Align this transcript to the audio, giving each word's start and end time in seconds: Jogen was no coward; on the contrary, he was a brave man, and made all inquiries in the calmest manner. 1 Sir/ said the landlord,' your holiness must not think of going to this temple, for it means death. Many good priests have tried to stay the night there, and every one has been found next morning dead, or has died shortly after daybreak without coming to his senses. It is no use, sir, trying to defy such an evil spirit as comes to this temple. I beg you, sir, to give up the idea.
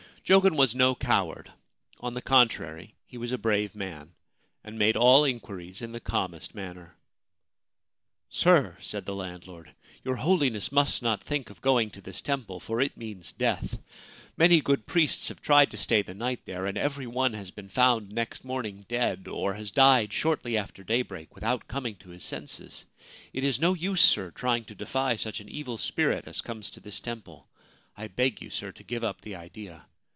Jogen 0.23 0.55
was 0.55 0.73
no 0.73 0.95
coward; 0.95 1.51
on 1.99 2.13
the 2.13 2.21
contrary, 2.21 2.95
he 3.05 3.17
was 3.17 3.33
a 3.33 3.37
brave 3.37 3.75
man, 3.75 4.13
and 4.63 4.79
made 4.79 4.95
all 4.95 5.25
inquiries 5.25 5.81
in 5.81 5.91
the 5.91 5.99
calmest 5.99 6.55
manner. 6.55 6.95
1 8.29 8.29
Sir/ 8.29 8.77
said 8.79 9.05
the 9.05 9.15
landlord,' 9.15 9.69
your 10.05 10.15
holiness 10.15 10.71
must 10.71 11.01
not 11.01 11.21
think 11.21 11.49
of 11.49 11.59
going 11.59 11.89
to 11.89 11.99
this 11.99 12.21
temple, 12.21 12.61
for 12.61 12.79
it 12.79 12.95
means 12.95 13.33
death. 13.33 13.77
Many 14.37 14.61
good 14.61 14.85
priests 14.85 15.27
have 15.27 15.41
tried 15.41 15.69
to 15.71 15.75
stay 15.75 16.01
the 16.01 16.13
night 16.13 16.45
there, 16.45 16.65
and 16.65 16.77
every 16.77 17.07
one 17.07 17.33
has 17.33 17.51
been 17.51 17.67
found 17.67 18.13
next 18.13 18.45
morning 18.45 18.85
dead, 18.87 19.27
or 19.27 19.55
has 19.55 19.69
died 19.73 20.13
shortly 20.13 20.57
after 20.57 20.81
daybreak 20.81 21.35
without 21.35 21.67
coming 21.67 21.95
to 21.95 22.09
his 22.11 22.23
senses. 22.23 22.85
It 23.33 23.43
is 23.43 23.59
no 23.59 23.73
use, 23.73 24.01
sir, 24.01 24.31
trying 24.31 24.63
to 24.65 24.75
defy 24.75 25.17
such 25.17 25.41
an 25.41 25.49
evil 25.49 25.77
spirit 25.77 26.25
as 26.25 26.39
comes 26.39 26.71
to 26.71 26.79
this 26.79 27.01
temple. 27.01 27.49
I 27.97 28.07
beg 28.07 28.41
you, 28.41 28.49
sir, 28.49 28.71
to 28.71 28.83
give 28.83 29.03
up 29.03 29.19
the 29.19 29.35
idea. 29.35 29.87